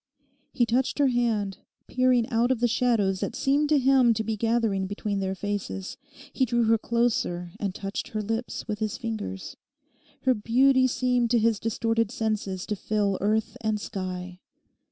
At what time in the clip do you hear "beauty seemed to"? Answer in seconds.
10.33-11.37